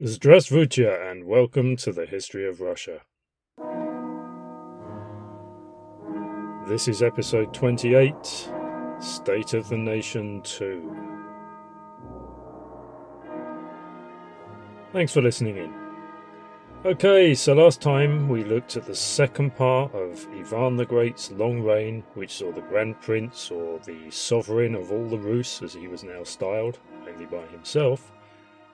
[0.00, 3.00] Zdravstvuyte and welcome to the History of Russia.
[6.68, 8.14] This is episode 28
[9.00, 10.96] State of the Nation 2.
[14.92, 15.74] Thanks for listening in.
[16.84, 21.60] Okay, so last time we looked at the second part of Ivan the Great's long
[21.60, 25.88] reign, which saw the Grand Prince, or the Sovereign of all the Rus, as he
[25.88, 28.12] was now styled, only by himself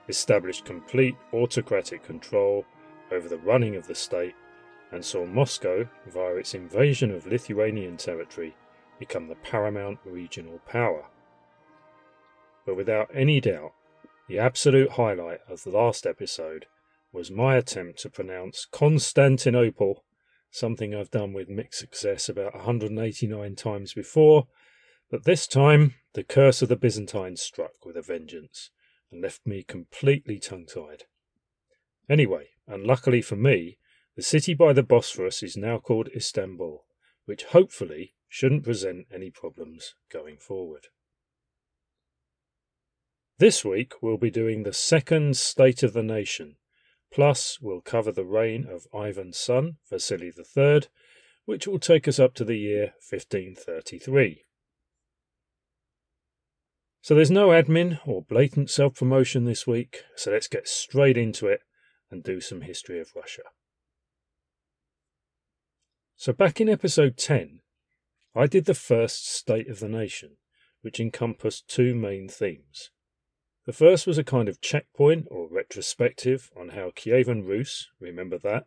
[0.07, 2.65] established complete autocratic control
[3.11, 4.35] over the running of the state
[4.91, 8.55] and saw Moscow, via its invasion of Lithuanian territory,
[8.99, 11.05] become the paramount regional power.
[12.65, 13.73] But without any doubt,
[14.27, 16.65] the absolute highlight of the last episode
[17.11, 20.03] was my attempt to pronounce Constantinople,
[20.49, 24.47] something I've done with mixed success about 189 times before,
[25.09, 28.69] but this time the curse of the Byzantines struck with a vengeance
[29.11, 31.03] and left me completely tongue tied.
[32.09, 33.77] Anyway, unluckily for me,
[34.15, 36.85] the city by the Bosphorus is now called Istanbul,
[37.25, 40.87] which hopefully shouldn't present any problems going forward.
[43.37, 46.55] This week we'll be doing the second State of the Nation,
[47.15, 50.81] Plus, we'll cover the reign of Ivan's son, Vasily III,
[51.45, 54.44] which will take us up to the year 1533.
[57.05, 61.45] So there's no admin or blatant self promotion this week, so let's get straight into
[61.45, 61.59] it
[62.09, 63.43] and do some history of Russia.
[66.15, 67.59] So, back in episode 10,
[68.33, 70.37] I did the first State of the Nation,
[70.81, 72.89] which encompassed two main themes
[73.67, 78.65] the first was a kind of checkpoint or retrospective on how Kievan Rus, remember that,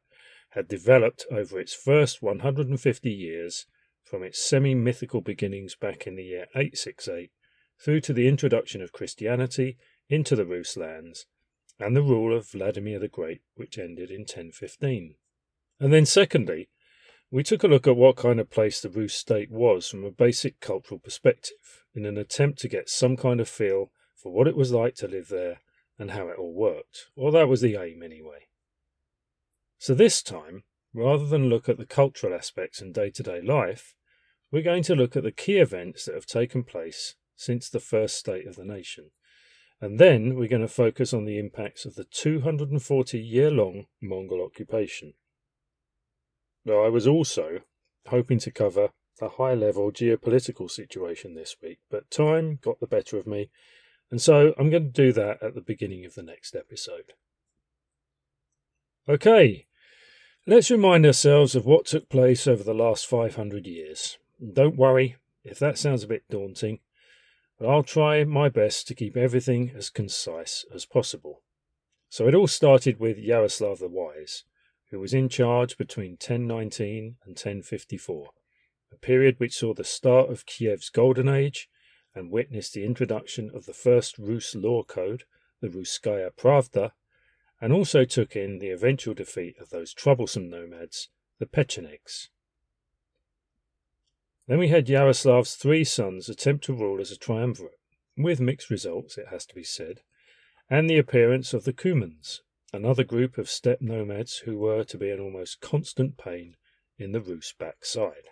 [0.50, 3.66] had developed over its first 150 years
[4.04, 7.30] from its semi mythical beginnings back in the year 868
[7.80, 9.76] through to the introduction of Christianity
[10.08, 11.26] into the Rus lands
[11.78, 15.14] and the rule of Vladimir the Great, which ended in 1015.
[15.80, 16.68] And then, secondly,
[17.30, 20.10] we took a look at what kind of place the Rus state was from a
[20.10, 24.56] basic cultural perspective in an attempt to get some kind of feel for what it
[24.56, 25.60] was like to live there
[25.98, 28.46] and how it all worked, Well, that was the aim anyway.
[29.78, 30.64] So this time,
[30.94, 33.94] rather than look at the cultural aspects and day to day life,
[34.50, 38.18] we're going to look at the key events that have taken place since the first
[38.18, 39.10] state of the nation.
[39.80, 44.44] And then we're going to focus on the impacts of the 240 year long Mongol
[44.44, 45.14] occupation.
[46.66, 47.60] Though I was also
[48.08, 48.90] hoping to cover
[49.22, 53.48] a high level geopolitical situation this week, but time got the better of me
[54.10, 57.12] and so I'm going to do that at the beginning of the next episode.
[59.08, 59.66] Okay,
[60.46, 64.18] let's remind ourselves of what took place over the last 500 years.
[64.52, 66.80] Don't worry if that sounds a bit daunting,
[67.58, 71.42] but I'll try my best to keep everything as concise as possible.
[72.08, 74.44] So it all started with Yaroslav the Wise,
[74.90, 78.30] who was in charge between 1019 and 1054,
[78.92, 81.68] a period which saw the start of Kiev's golden age
[82.14, 85.24] and witnessed the introduction of the first Rus law code,
[85.60, 86.92] the Russkaya Pravda,
[87.60, 91.08] and also took in the eventual defeat of those troublesome nomads,
[91.38, 92.28] the Pechenegs.
[94.48, 97.78] Then we had Yaroslav's three sons attempt to rule as a triumvirate,
[98.16, 100.00] with mixed results, it has to be said,
[100.70, 102.40] and the appearance of the Cumans,
[102.72, 106.56] another group of steppe nomads who were to be an almost constant pain
[106.96, 108.30] in the Rus backside.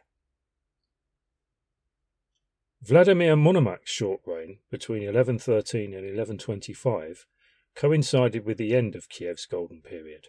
[2.80, 7.26] Vladimir Monomakh's short reign between 1113 and 1125
[7.74, 10.28] coincided with the end of Kiev's golden period,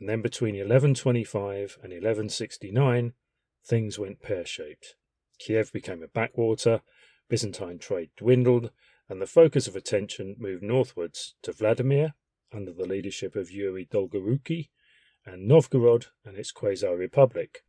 [0.00, 3.12] and then between 1125 and 1169
[3.64, 4.96] things went pear shaped.
[5.38, 6.82] Kiev became a backwater,
[7.28, 8.70] Byzantine trade dwindled,
[9.08, 12.14] and the focus of attention moved northwards to Vladimir
[12.52, 14.70] under the leadership of Yuri Dolgoruki
[15.26, 17.64] and Novgorod and its quasi republic.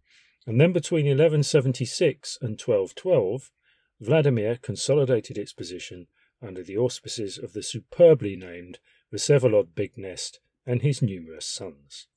[0.45, 3.51] And then between 1176 and 1212,
[3.99, 6.07] Vladimir consolidated its position
[6.41, 8.79] under the auspices of the superbly named
[9.11, 12.07] Vsevolod Bignest and his numerous sons.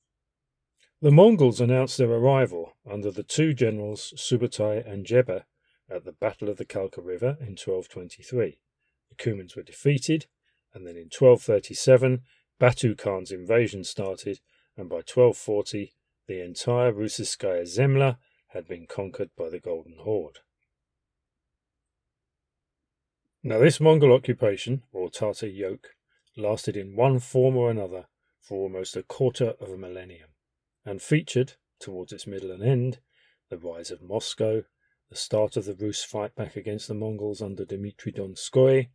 [1.01, 5.45] The Mongols announced their arrival under the two generals Subutai and Jebe
[5.89, 8.59] at the Battle of the Kalka River in 1223.
[9.09, 10.25] The Cumans were defeated,
[10.73, 12.23] and then in 1237
[12.59, 14.41] Batu Khan's invasion started,
[14.75, 15.93] and by 1240
[16.27, 18.17] the entire Russiskaya Zemla
[18.49, 20.39] had been conquered by the Golden Horde.
[23.41, 25.95] Now, this Mongol occupation, or Tartar yoke,
[26.35, 28.07] lasted in one form or another
[28.41, 30.31] for almost a quarter of a millennium,
[30.85, 32.99] and featured, towards its middle and end,
[33.49, 34.63] the rise of Moscow,
[35.09, 38.89] the start of the Rus fight back against the Mongols under Dmitry Donskoy,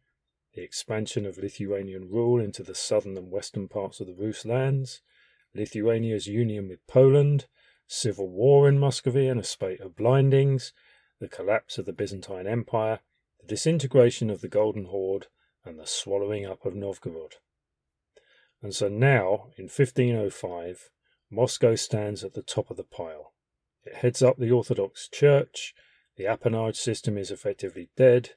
[0.54, 5.02] the expansion of Lithuanian rule into the southern and western parts of the Rus lands,
[5.54, 7.46] Lithuania's union with Poland,
[7.86, 10.72] civil war in Muscovy and a spate of blindings,
[11.20, 13.00] the collapse of the Byzantine Empire,
[13.40, 15.26] the disintegration of the Golden Horde,
[15.64, 17.36] and the swallowing up of Novgorod.
[18.62, 20.90] And so now, in 1505,
[21.34, 23.32] Moscow stands at the top of the pile.
[23.84, 25.74] It heads up the Orthodox Church,
[26.16, 28.30] the appanage system is effectively dead,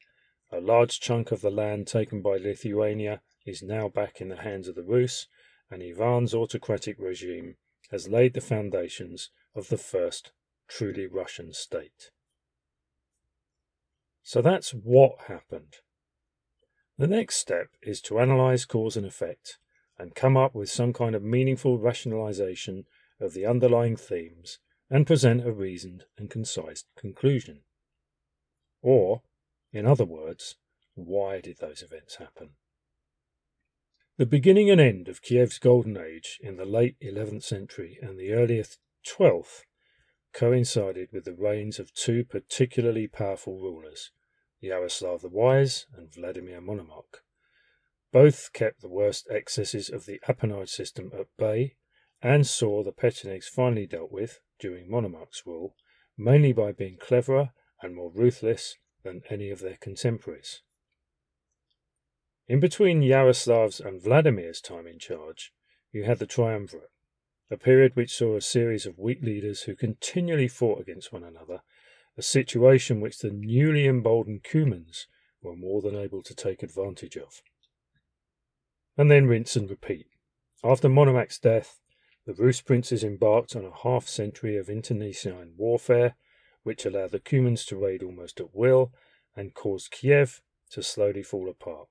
[0.52, 4.68] a large chunk of the land taken by Lithuania is now back in the hands
[4.68, 5.28] of the Rus,
[5.70, 7.58] and Ivan's autocratic regime
[7.92, 10.32] has laid the foundations of the first
[10.68, 12.10] truly Russian state.
[14.24, 15.76] So that's what happened.
[16.98, 19.60] The next step is to analyze cause and effect
[20.00, 22.86] and come up with some kind of meaningful rationalization
[23.20, 24.60] of the underlying themes
[24.90, 27.62] and present a reasoned and concise conclusion.
[28.82, 29.22] Or,
[29.74, 30.56] in other words,
[30.96, 32.52] why did those events happen?
[34.18, 38.34] The beginning and end of Kiev's golden age in the late 11th century and the
[38.34, 38.64] early
[39.06, 39.64] 12th
[40.34, 44.12] coincided with the reigns of two particularly powerful rulers,
[44.60, 47.22] Yaroslav the Wise and Vladimir Monomakh.
[48.20, 51.76] Both kept the worst excesses of the appanage system at bay
[52.20, 55.76] and saw the Pechenegs finally dealt with, during Monomakh's rule,
[56.18, 60.64] mainly by being cleverer and more ruthless than any of their contemporaries.
[62.48, 65.54] In between Yaroslav's and Vladimir's time in charge,
[65.92, 66.90] you had the Triumvirate,
[67.52, 71.62] a period which saw a series of weak leaders who continually fought against one another,
[72.18, 75.06] a situation which the newly emboldened Cumans
[75.44, 77.44] were more than able to take advantage of.
[78.98, 80.08] And then rinse and repeat.
[80.64, 81.80] After Monomakh's death,
[82.26, 86.16] the Rus princes embarked on a half century of internecine warfare
[86.68, 88.92] which allowed the Cumans to raid almost at will
[89.38, 90.42] and caused Kiev
[90.72, 91.88] to slowly fall apart.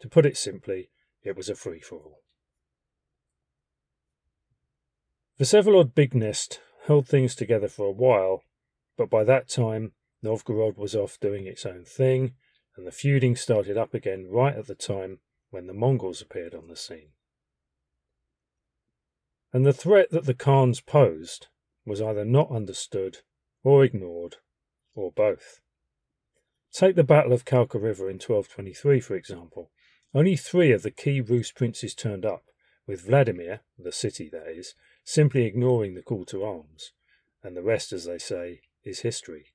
[0.00, 0.88] To put it simply,
[1.22, 2.22] it was a free for all.
[5.38, 8.44] Vsevolod Bignest held things together for a while,
[8.96, 9.92] but by that time
[10.22, 12.32] Novgorod was off doing its own thing,
[12.76, 15.18] and the feuding started up again right at the time
[15.54, 17.10] when the Mongols appeared on the scene.
[19.52, 21.46] And the threat that the Khans posed
[21.86, 23.18] was either not understood
[23.62, 24.38] or ignored,
[24.96, 25.60] or both.
[26.72, 29.70] Take the Battle of Kalka River in 1223, for example.
[30.12, 32.46] Only three of the key Rus princes turned up,
[32.88, 36.90] with Vladimir, the city that is, simply ignoring the call to arms,
[37.44, 39.52] and the rest, as they say, is history.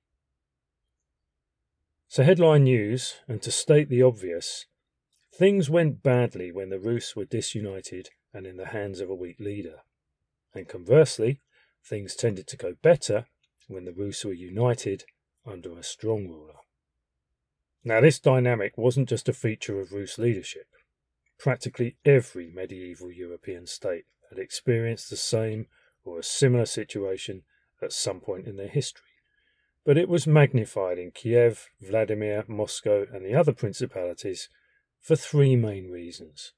[2.08, 4.65] So, headline news, and to state the obvious,
[5.39, 9.39] things went badly when the Rus were disunited and in the hands of a weak
[9.39, 9.77] leader.
[10.53, 11.39] And conversely,
[11.81, 13.25] things tended to go better
[13.69, 15.05] when the Rus were united
[15.46, 16.55] under a strong ruler.
[17.86, 20.67] Now, this dynamic wasn't just a feature of Rus leadership.
[21.38, 25.67] Practically every medieval European state had experienced the same
[26.03, 27.43] or a similar situation
[27.81, 29.05] at some point in their history.
[29.86, 34.50] But it was magnified in Kiev, Vladimir, Moscow, and the other principalities
[35.00, 36.53] for three main reasons.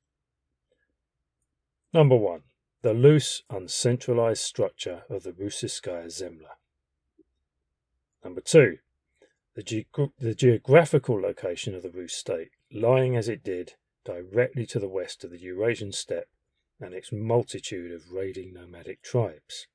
[1.94, 2.44] Number one,
[2.82, 6.56] the loose, uncentralized structure of the Russiskaya Zemla.
[8.24, 8.78] Number two,
[9.56, 9.86] the, ge-
[10.20, 13.74] the geographical location of the Rus state lying as it did
[14.06, 16.30] directly to the west of the Eurasian steppe
[16.80, 19.68] and its multitude of raiding nomadic tribes.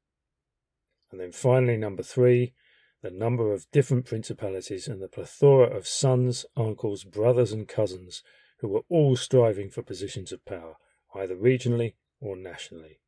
[1.11, 2.54] And then finally, number three,
[3.02, 8.23] the number of different principalities and the plethora of sons, uncles, brothers, and cousins
[8.58, 10.76] who were all striving for positions of power,
[11.14, 13.00] either regionally or nationally.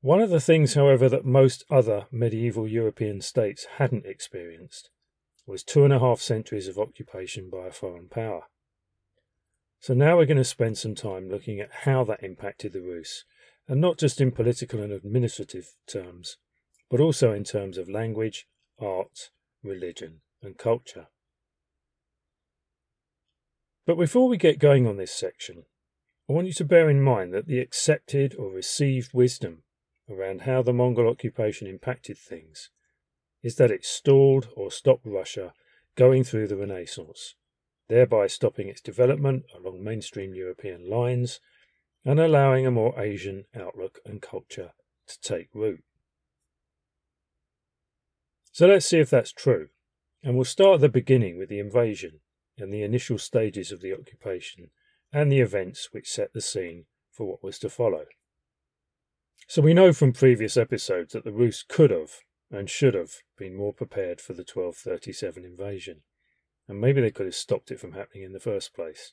[0.00, 4.90] One of the things, however, that most other medieval European states hadn't experienced
[5.46, 8.42] was two and a half centuries of occupation by a foreign power.
[9.80, 13.24] So now we're going to spend some time looking at how that impacted the Rus,
[13.68, 16.36] and not just in political and administrative terms,
[16.90, 18.46] but also in terms of language,
[18.80, 19.30] art,
[19.62, 21.08] religion, and culture.
[23.86, 25.64] But before we get going on this section,
[26.28, 29.62] I want you to bear in mind that the accepted or received wisdom
[30.10, 32.70] around how the Mongol occupation impacted things
[33.44, 35.52] is that it stalled or stopped Russia
[35.94, 37.36] going through the Renaissance,
[37.88, 41.38] thereby stopping its development along mainstream European lines
[42.04, 44.72] and allowing a more Asian outlook and culture
[45.06, 45.84] to take root.
[48.50, 49.68] So let's see if that's true,
[50.24, 52.20] and we'll start at the beginning with the invasion
[52.58, 54.70] and the initial stages of the occupation
[55.12, 58.04] and the events which set the scene for what was to follow.
[59.48, 62.10] So we know from previous episodes that the Rus could have
[62.50, 66.02] and should have been more prepared for the 1237 invasion,
[66.68, 69.12] and maybe they could have stopped it from happening in the first place.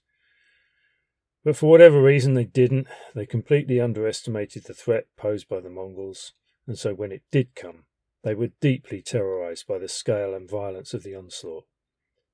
[1.44, 6.34] But for whatever reason they didn't, they completely underestimated the threat posed by the Mongols,
[6.66, 7.84] and so when it did come,
[8.24, 11.66] they were deeply terrorized by the scale and violence of the onslaught.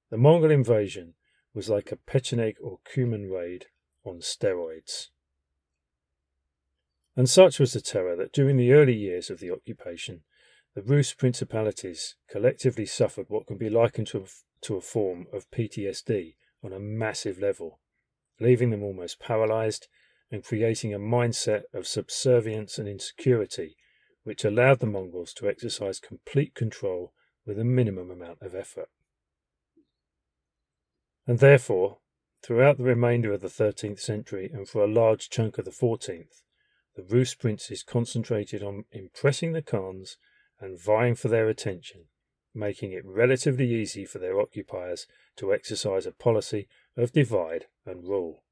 [0.09, 1.13] The Mongol invasion
[1.53, 3.67] was like a Pecheneg or Cuman raid
[4.03, 5.07] on steroids.
[7.15, 10.21] And such was the terror that during the early years of the occupation,
[10.73, 14.25] the Rus principalities collectively suffered what can be likened to a,
[14.61, 17.79] to a form of PTSD on a massive level,
[18.39, 19.87] leaving them almost paralyzed
[20.31, 23.75] and creating a mindset of subservience and insecurity
[24.23, 27.13] which allowed the Mongols to exercise complete control
[27.45, 28.89] with a minimum amount of effort.
[31.29, 31.99] And therefore,
[32.41, 36.41] throughout the remainder of the 13th century and for a large chunk of the 14th,
[36.95, 40.17] the Rus princes concentrated on impressing the Khans
[40.59, 42.05] and vying for their attention,
[42.55, 45.05] making it relatively easy for their occupiers
[45.35, 46.67] to exercise a policy
[46.97, 48.43] of divide and rule.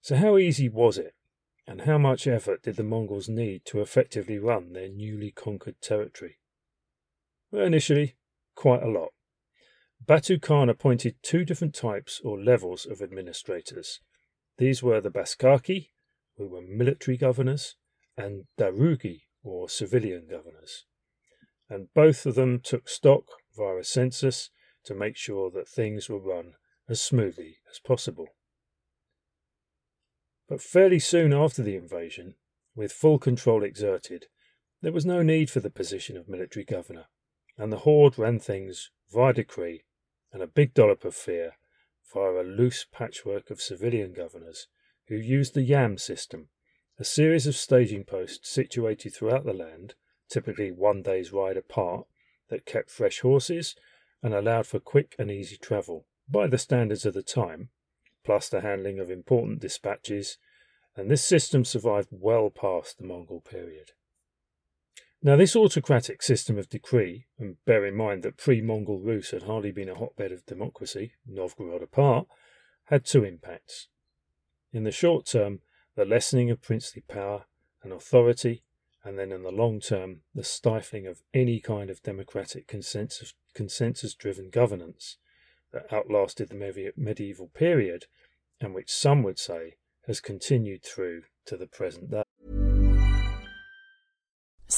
[0.00, 1.14] So, how easy was it,
[1.68, 6.38] and how much effort did the Mongols need to effectively run their newly conquered territory?
[7.52, 8.16] Well, initially,
[8.56, 9.12] quite a lot.
[10.04, 14.00] Batu Khan appointed two different types or levels of administrators.
[14.58, 15.90] These were the Baskaki,
[16.36, 17.76] who were military governors,
[18.16, 20.86] and Darugi, or civilian governors.
[21.68, 24.50] And both of them took stock via a census
[24.84, 26.54] to make sure that things were run
[26.88, 28.26] as smoothly as possible.
[30.48, 32.34] But fairly soon after the invasion,
[32.74, 34.26] with full control exerted,
[34.80, 37.06] there was no need for the position of military governor,
[37.56, 39.84] and the Horde ran things via decree
[40.32, 41.56] and a big dollop of fear
[42.12, 44.68] via a loose patchwork of civilian governors
[45.08, 46.48] who used the YAM system,
[46.98, 49.94] a series of staging posts situated throughout the land,
[50.28, 52.06] typically one day's ride apart,
[52.48, 53.74] that kept fresh horses
[54.22, 57.70] and allowed for quick and easy travel, by the standards of the time,
[58.24, 60.38] plus the handling of important dispatches,
[60.96, 63.92] and this system survived well past the Mongol period.
[65.24, 69.44] Now, this autocratic system of decree, and bear in mind that pre Mongol Rus had
[69.44, 72.26] hardly been a hotbed of democracy, Novgorod apart,
[72.86, 73.86] had two impacts.
[74.72, 75.60] In the short term,
[75.94, 77.44] the lessening of princely power
[77.84, 78.64] and authority,
[79.04, 83.34] and then in the long term, the stifling of any kind of democratic consensus,
[84.14, 85.18] driven governance
[85.72, 88.06] that outlasted the medieval period,
[88.60, 89.76] and which some would say
[90.08, 92.24] has continued through to the present day.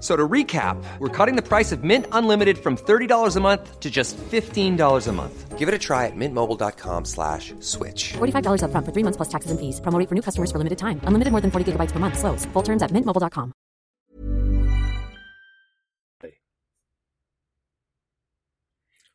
[0.00, 3.80] F- So to recap, we're cutting the price of Mint Unlimited from $30 a month
[3.80, 5.58] to just $15 a month.
[5.58, 8.14] Give it a try at mintmobile.com slash switch.
[8.14, 9.78] $45 upfront for three months plus taxes and fees.
[9.82, 11.02] Promo rate for new customers for limited time.
[11.04, 12.18] Unlimited more than 40 gigabytes per month.
[12.18, 12.46] Slows.
[12.54, 13.52] Full terms at mintmobile.com.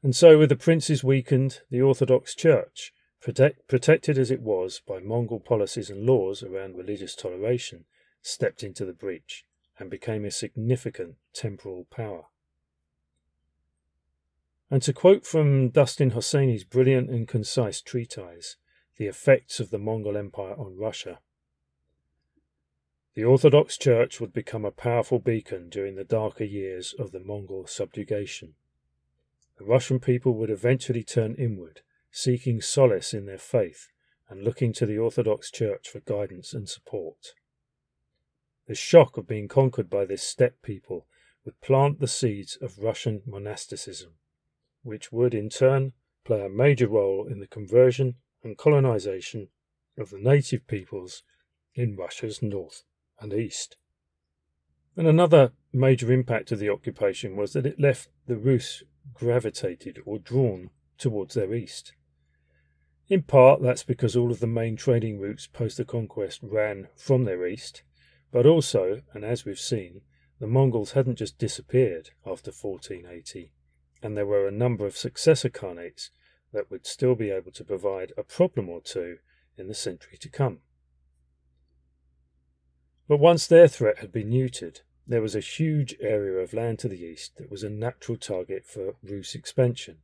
[0.04, 5.00] And so, with the princes weakened, the Orthodox Church, protect, protected as it was by
[5.00, 7.86] Mongol policies and laws around religious toleration,
[8.22, 9.46] stepped into the breach
[9.78, 12.26] and became a significant temporal power.
[14.72, 18.58] And to quote from Dustin Hosseini's brilliant and concise treatise,
[18.98, 21.20] The Effects of the Mongol Empire on Russia,
[23.16, 27.66] the Orthodox Church would become a powerful beacon during the darker years of the Mongol
[27.66, 28.56] subjugation.
[29.58, 31.80] The Russian people would eventually turn inward,
[32.12, 33.88] seeking solace in their faith
[34.28, 37.36] and looking to the Orthodox Church for guidance and support.
[38.68, 41.08] The shock of being conquered by this steppe people
[41.44, 44.14] would plant the seeds of Russian monasticism,
[44.82, 45.94] which would in turn
[46.24, 49.50] play a major role in the conversion and colonization
[49.98, 51.24] of the native peoples
[51.76, 52.84] in Russia's north
[53.20, 53.78] and east.
[54.98, 60.18] And another major impact of the occupation was that it left the Rus gravitated or
[60.18, 61.94] drawn towards their east.
[63.08, 67.26] In part, that's because all of the main trading routes post the conquest ran from
[67.26, 67.84] their east,
[68.32, 70.02] but also, and as we've seen,
[70.40, 73.52] the Mongols hadn't just disappeared after 1480,
[74.02, 76.10] and there were a number of successor khanates
[76.52, 79.18] that would still be able to provide a problem or two
[79.58, 80.60] in the century to come.
[83.08, 86.88] But once their threat had been neutered, there was a huge area of land to
[86.88, 90.00] the east that was a natural target for Rus expansion,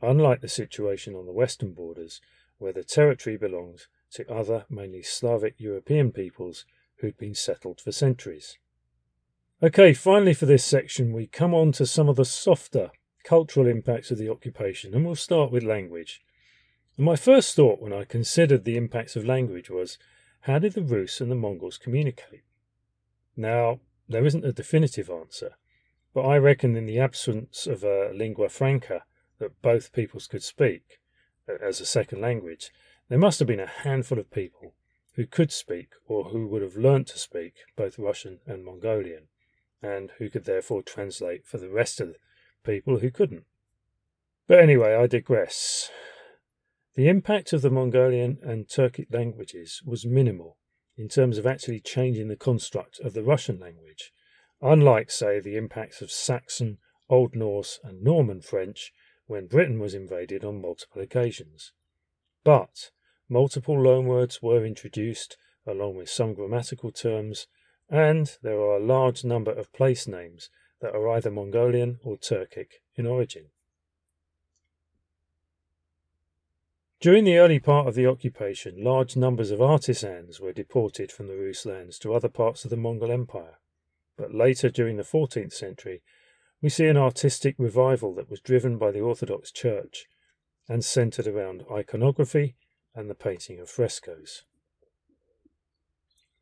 [0.00, 2.20] unlike the situation on the western borders,
[2.58, 6.64] where the territory belonged to other, mainly Slavic European peoples
[7.00, 8.58] who'd been settled for centuries.
[9.62, 12.90] Okay, finally for this section, we come on to some of the softer
[13.24, 16.22] cultural impacts of the occupation, and we'll start with language.
[16.96, 19.98] And my first thought when I considered the impacts of language was
[20.42, 22.42] how did the Rus and the Mongols communicate?
[23.36, 25.56] Now, there isn't a definitive answer,
[26.14, 29.04] but I reckon in the absence of a lingua franca
[29.38, 31.00] that both peoples could speak
[31.62, 32.72] as a second language,
[33.08, 34.74] there must have been a handful of people
[35.18, 39.24] who could speak or who would have learnt to speak both Russian and Mongolian,
[39.82, 42.14] and who could therefore translate for the rest of the
[42.62, 43.44] people who couldn't.
[44.46, 45.90] But anyway, I digress.
[46.94, 50.56] The impact of the Mongolian and Turkic languages was minimal
[50.96, 54.12] in terms of actually changing the construct of the Russian language,
[54.62, 56.78] unlike, say, the impacts of Saxon,
[57.10, 58.92] Old Norse, and Norman French
[59.26, 61.72] when Britain was invaded on multiple occasions.
[62.44, 62.92] But
[63.28, 65.36] multiple loanwords were introduced,
[65.66, 67.46] along with some grammatical terms,
[67.90, 72.80] and there are a large number of place names that are either Mongolian or Turkic
[72.94, 73.46] in origin.
[77.00, 81.36] During the early part of the occupation, large numbers of artisans were deported from the
[81.36, 83.58] Rus lands to other parts of the Mongol Empire.
[84.16, 86.02] But later, during the 14th century,
[86.60, 90.06] we see an artistic revival that was driven by the Orthodox Church
[90.68, 92.56] and centered around iconography
[92.98, 94.42] and the painting of frescoes.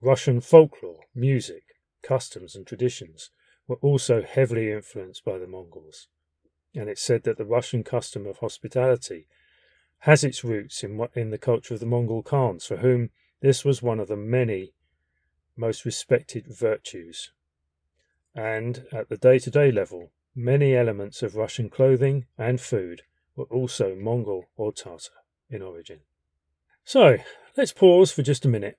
[0.00, 1.64] Russian folklore, music,
[2.02, 3.30] customs, and traditions
[3.68, 6.08] were also heavily influenced by the Mongols,
[6.74, 9.26] and it's said that the Russian custom of hospitality
[10.00, 13.10] has its roots in, in the culture of the Mongol Khans, for whom
[13.42, 14.72] this was one of the many
[15.58, 17.32] most respected virtues.
[18.34, 23.02] And at the day to day level, many elements of Russian clothing and food
[23.34, 25.12] were also Mongol or Tartar
[25.50, 26.00] in origin.
[26.86, 27.18] So,
[27.56, 28.78] let's pause for just a minute.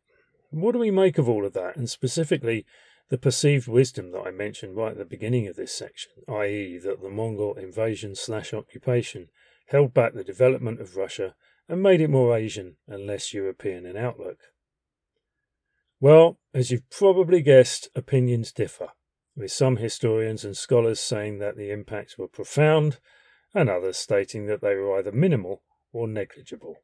[0.50, 2.66] What do we make of all of that, and specifically
[3.10, 7.02] the perceived wisdom that I mentioned right at the beginning of this section, i.e., that
[7.02, 9.28] the Mongol invasion slash occupation
[9.68, 11.36] held back the development of Russia
[11.68, 14.40] and made it more Asian and less European in outlook?
[16.00, 18.88] Well, as you've probably guessed, opinions differ,
[19.36, 23.00] with some historians and scholars saying that the impacts were profound
[23.54, 26.78] and others stating that they were either minimal or negligible.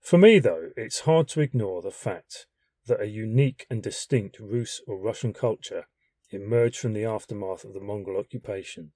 [0.00, 2.46] For me, though, it's hard to ignore the fact
[2.86, 5.86] that a unique and distinct Rus or Russian culture
[6.30, 8.92] emerged from the aftermath of the Mongol occupation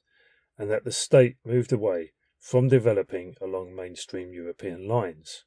[0.58, 5.44] and that the state moved away from developing along mainstream European lines.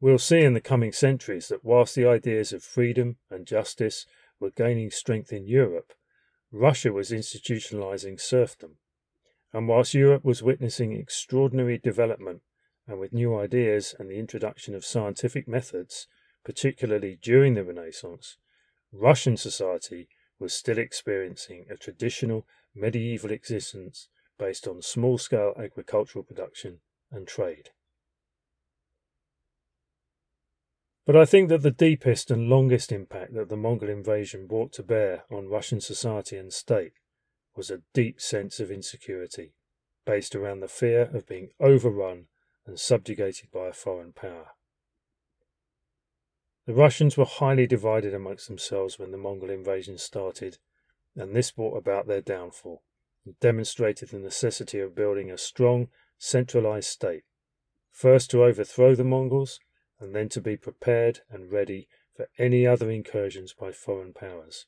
[0.00, 4.06] We'll see in the coming centuries that whilst the ideas of freedom and justice
[4.38, 5.92] were gaining strength in Europe,
[6.52, 8.76] Russia was institutionalizing serfdom.
[9.52, 12.42] And whilst Europe was witnessing extraordinary development
[12.86, 16.06] and with new ideas and the introduction of scientific methods,
[16.44, 18.36] particularly during the Renaissance,
[18.92, 26.80] Russian society was still experiencing a traditional medieval existence based on small scale agricultural production
[27.10, 27.70] and trade.
[31.06, 34.82] But I think that the deepest and longest impact that the Mongol invasion brought to
[34.82, 36.94] bear on Russian society and state
[37.54, 39.52] was a deep sense of insecurity,
[40.06, 42.26] based around the fear of being overrun
[42.66, 44.48] and subjugated by a foreign power.
[46.66, 50.58] The Russians were highly divided amongst themselves when the Mongol invasion started,
[51.14, 52.82] and this brought about their downfall
[53.26, 57.24] and demonstrated the necessity of building a strong, centralized state,
[57.90, 59.60] first to overthrow the Mongols
[60.00, 64.66] and then to be prepared and ready for any other incursions by foreign powers,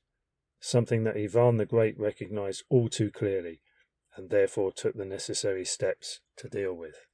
[0.61, 3.61] something that Ivan the Great recognized all too clearly
[4.17, 7.06] and therefore took the necessary steps to deal with.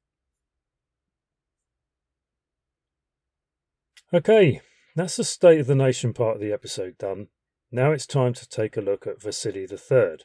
[4.15, 4.61] Okay,
[4.95, 7.29] that's the state of the nation part of the episode done.
[7.71, 10.19] Now it's time to take a look at Vasily III,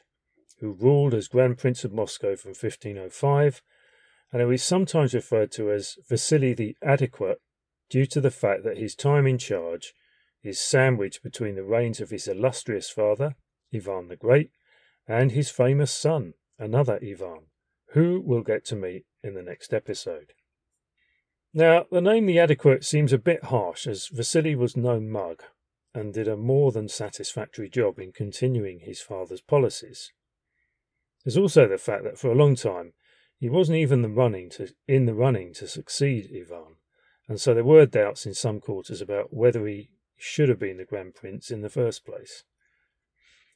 [0.60, 3.62] who ruled as Grand Prince of Moscow from 1505
[4.30, 7.40] and who is sometimes referred to as Vasily the Adequate
[7.88, 9.94] due to the fact that his time in charge
[10.42, 13.36] is sandwiched between the reigns of his illustrious father,
[13.74, 14.50] Ivan the Great,
[15.06, 17.46] and his famous son, another Ivan,
[17.92, 20.34] who we'll get to meet in the next episode.
[21.58, 25.42] Now, the name the Adequate seems a bit harsh as Vasily was no mug
[25.92, 30.12] and did a more than satisfactory job in continuing his father's policies.
[31.24, 32.92] There's also the fact that for a long time
[33.40, 36.76] he wasn't even the running to, in the running to succeed Ivan,
[37.26, 40.84] and so there were doubts in some quarters about whether he should have been the
[40.84, 42.44] Grand Prince in the first place.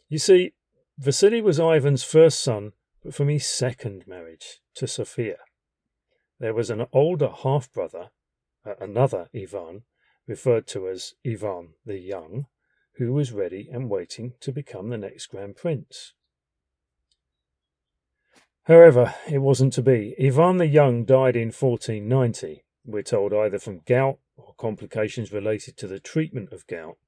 [0.08, 0.54] You see,
[0.98, 2.72] Vasily was Ivan's first son,
[3.04, 5.36] but from his second marriage to Sophia.
[6.42, 8.10] There was an older half brother,
[8.64, 9.84] another Ivan,
[10.26, 12.46] referred to as Ivan the Young,
[12.94, 16.14] who was ready and waiting to become the next Grand Prince.
[18.64, 20.16] However, it wasn't to be.
[20.20, 25.86] Ivan the Young died in 1490, we're told either from gout or complications related to
[25.86, 26.98] the treatment of gout,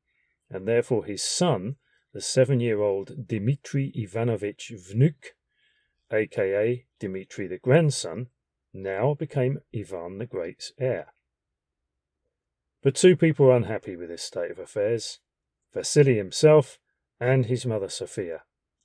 [0.49, 1.75] and therefore his son,
[2.13, 5.35] the seven year old Dmitri Ivanovich Vnuk,
[6.13, 8.29] aka Dmitri the grandson,
[8.75, 11.15] now became Ivan the Great's heir.
[12.83, 15.21] But two people were unhappy with this state of affairs
[15.73, 16.79] Vasily himself
[17.19, 18.43] and his mother Sophia.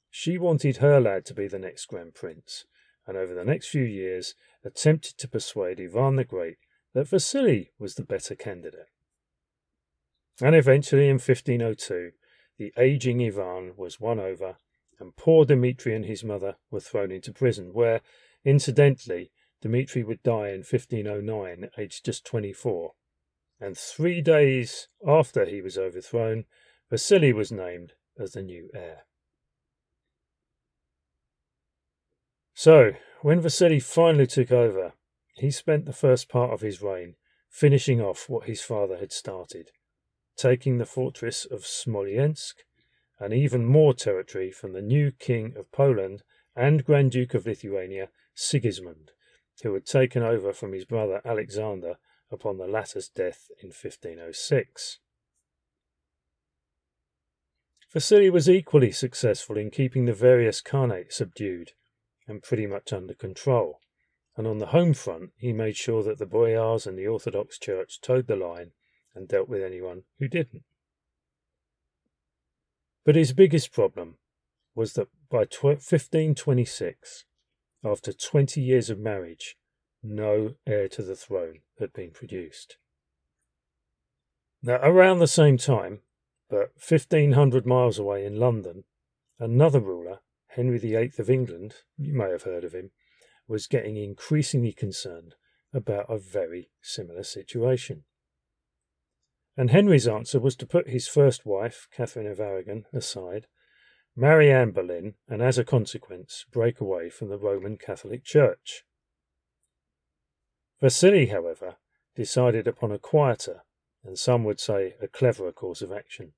[0.10, 2.66] She wanted her lad to be the next Grand Prince,
[3.06, 6.58] and over the next few years attempted to persuade Ivan the Great
[6.94, 8.88] that Vasily was the better candidate.
[10.42, 12.12] And eventually, in 1502,
[12.58, 14.58] the aging Ivan was won over,
[15.00, 18.02] and poor Dmitri and his mother were thrown into prison, where,
[18.44, 22.94] incidentally, Dmitri would die in 1509, aged just 24.
[23.60, 26.46] And three days after he was overthrown,
[26.90, 29.06] Vasily was named as the new heir.
[32.54, 34.94] So, when Vasily finally took over,
[35.36, 37.16] he spent the first part of his reign
[37.50, 39.72] finishing off what his father had started,
[40.38, 42.64] taking the fortress of Smolensk
[43.20, 46.24] and even more territory from the new King of Poland
[46.56, 49.12] and Grand Duke of Lithuania, Sigismund,
[49.64, 51.98] who had taken over from his brother Alexander
[52.32, 55.00] upon the latter's death in 1506.
[57.92, 61.72] Vasily was equally successful in keeping the various Khanates subdued
[62.28, 63.80] and pretty much under control
[64.40, 68.00] and on the home front, he made sure that the boyars and the Orthodox Church
[68.00, 68.72] toed the line
[69.14, 70.64] and dealt with anyone who didn't.
[73.04, 74.16] But his biggest problem
[74.74, 77.26] was that by 1526,
[77.84, 79.56] after 20 years of marriage,
[80.04, 82.78] no heir to the throne had been produced.
[84.62, 86.02] Now, around the same time,
[86.50, 88.84] but 1500 miles away in London,
[89.40, 92.92] another ruler, Henry VIII of England, you may have heard of him,
[93.48, 95.36] was getting increasingly concerned
[95.74, 98.04] about a very similar situation.
[99.56, 103.48] And Henry's answer was to put his first wife, Catherine of Aragon, aside,
[104.16, 108.84] marry Anne Boleyn, and as a consequence, break away from the Roman Catholic Church.
[110.82, 111.78] Vasily, however,
[112.16, 113.64] decided upon a quieter,
[114.04, 116.34] and some would say a cleverer course of action.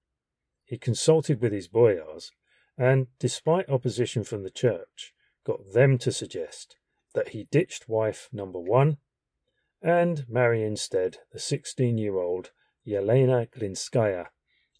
[0.65, 2.31] He consulted with his boyars,
[2.77, 5.13] and, despite opposition from the church,
[5.45, 6.77] got them to suggest
[7.13, 8.97] that he ditched wife number one
[9.81, 12.51] and marry instead the 16 year old
[12.85, 14.27] Yelena Glinskaya,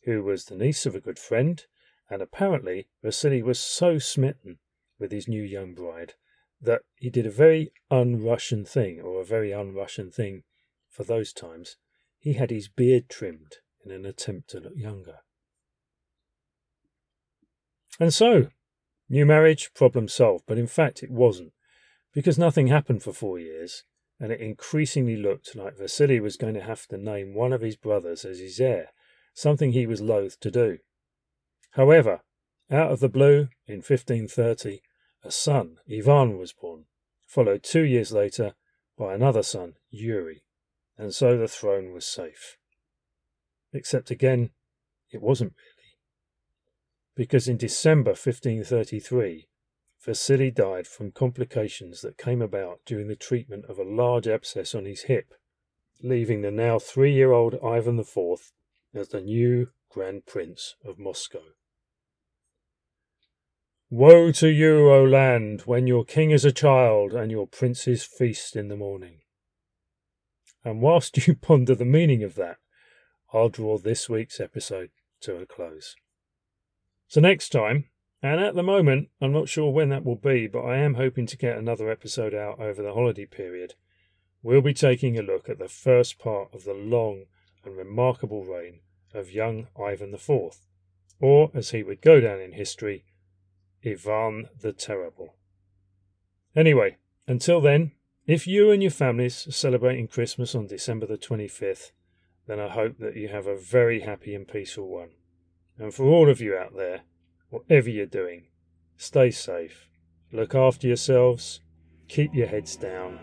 [0.03, 1.65] who was the niece of a good friend,
[2.11, 4.59] and apparently Vasily was so smitten
[4.99, 6.15] with his new young bride
[6.61, 10.43] that he did a very un Russian thing, or a very un Russian thing
[10.89, 11.77] for those times.
[12.19, 15.19] He had his beard trimmed in an attempt to look younger.
[17.97, 18.49] And so,
[19.09, 21.53] new marriage, problem solved, but in fact it wasn't,
[22.13, 23.85] because nothing happened for four years,
[24.19, 27.77] and it increasingly looked like Vasily was going to have to name one of his
[27.77, 28.89] brothers as his heir,
[29.33, 30.79] something he was loath to do.
[31.71, 32.21] However,
[32.69, 34.81] out of the blue, in 1530,
[35.23, 36.85] a son, Ivan, was born,
[37.25, 38.55] followed two years later
[38.97, 40.43] by another son, Yuri,
[40.97, 42.57] and so the throne was safe.
[43.73, 44.51] Except again,
[45.11, 45.97] it wasn't really.
[47.15, 49.47] Because in December 1533,
[50.03, 54.85] Vasily died from complications that came about during the treatment of a large abscess on
[54.85, 55.33] his hip,
[56.01, 58.51] leaving the now three year old Ivan IV
[58.93, 61.43] as the new Grand Prince of Moscow.
[63.93, 68.55] Woe to you, O land, when your king is a child and your princes feast
[68.55, 69.19] in the morning.
[70.63, 72.55] And whilst you ponder the meaning of that,
[73.33, 74.91] I'll draw this week's episode
[75.23, 75.97] to a close.
[77.09, 77.89] So, next time,
[78.23, 81.25] and at the moment, I'm not sure when that will be, but I am hoping
[81.25, 83.73] to get another episode out over the holiday period.
[84.41, 87.25] We'll be taking a look at the first part of the long
[87.65, 88.79] and remarkable reign
[89.13, 90.59] of young Ivan IV,
[91.19, 93.03] or as he would go down in history,
[93.85, 95.35] Ivan the Terrible.
[96.55, 97.91] Anyway, until then,
[98.27, 101.91] if you and your families are celebrating Christmas on December the 25th,
[102.47, 105.11] then I hope that you have a very happy and peaceful one.
[105.77, 107.01] And for all of you out there,
[107.49, 108.45] whatever you're doing,
[108.97, 109.87] stay safe,
[110.31, 111.61] look after yourselves,
[112.07, 113.19] keep your heads down,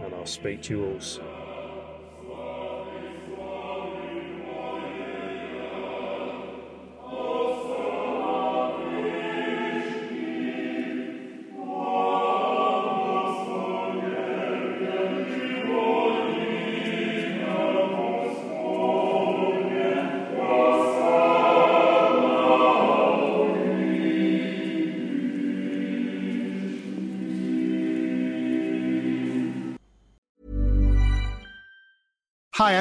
[0.00, 1.51] and I'll speak to you all soon.